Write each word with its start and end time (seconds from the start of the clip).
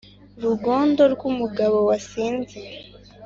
Rugondo 0.43 1.01
rw'umugabo 1.13 1.77
wasinze 1.89 2.57